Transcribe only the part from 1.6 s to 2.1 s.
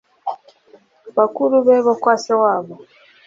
be bo